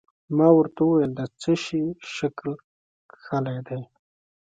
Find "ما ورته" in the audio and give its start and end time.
0.37-0.79